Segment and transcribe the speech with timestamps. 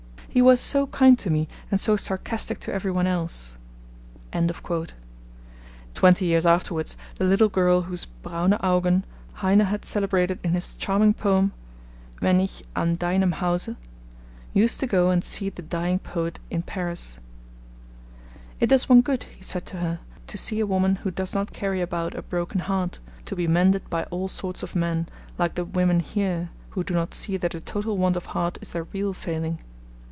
[0.33, 0.61] He was...
[0.61, 3.57] so kind to me and so sarcastic to every one else.'
[5.93, 9.03] Twenty years afterwards the little girl whose 'braune Augen'
[9.33, 11.51] Heine had celebrated in his charming poem
[12.21, 13.71] Wenn ich an deinem Hause,
[14.53, 17.17] used to go and see the dying poet in Paris.
[18.61, 21.51] 'It does one good,' he said to her, 'to see a woman who does not
[21.51, 25.65] carry about a broken heart, to be mended by all sorts of men, like the
[25.65, 29.11] women here, who do not see that a total want of heart is their real
[29.11, 29.59] failing.'